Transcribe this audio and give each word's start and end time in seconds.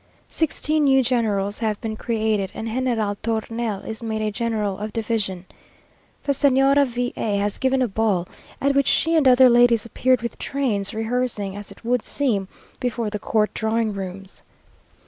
Sixteen 0.29 0.85
new 0.85 1.03
generals 1.03 1.59
have 1.59 1.79
been 1.79 1.95
created; 1.95 2.49
and 2.55 2.65
General 2.67 3.17
Tornel 3.21 3.81
is 3.85 4.01
made 4.01 4.23
a 4.23 4.31
General 4.31 4.79
of 4.79 4.91
Division. 4.93 5.45
The 6.23 6.31
Señora 6.31 6.87
V 6.87 7.13
a 7.15 7.37
has 7.37 7.59
given 7.59 7.83
a 7.83 7.87
ball, 7.87 8.27
at 8.59 8.73
which 8.73 8.87
she 8.87 9.15
and 9.15 9.27
other 9.27 9.47
ladies 9.47 9.85
appeared 9.85 10.23
with 10.23 10.39
trains, 10.39 10.95
rehearsing, 10.95 11.55
as 11.55 11.71
it 11.71 11.85
would 11.85 12.01
seem, 12.01 12.47
before 12.79 13.11
the 13.11 13.19
court 13.19 13.53
drawing 13.53 13.93
rooms. 13.93 14.41